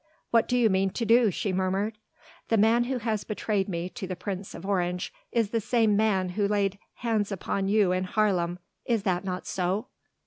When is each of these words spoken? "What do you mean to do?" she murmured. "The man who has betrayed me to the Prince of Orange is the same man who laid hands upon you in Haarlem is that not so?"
"What 0.31 0.47
do 0.47 0.57
you 0.57 0.67
mean 0.71 0.89
to 0.93 1.05
do?" 1.05 1.29
she 1.29 1.53
murmured. 1.53 1.99
"The 2.47 2.57
man 2.57 2.85
who 2.85 2.97
has 2.97 3.23
betrayed 3.23 3.69
me 3.69 3.87
to 3.89 4.07
the 4.07 4.15
Prince 4.15 4.55
of 4.55 4.65
Orange 4.65 5.13
is 5.31 5.51
the 5.51 5.61
same 5.61 5.95
man 5.95 6.29
who 6.29 6.47
laid 6.47 6.79
hands 6.95 7.31
upon 7.31 7.67
you 7.67 7.91
in 7.91 8.05
Haarlem 8.05 8.57
is 8.83 9.03
that 9.03 9.23
not 9.23 9.45
so?" 9.45 9.89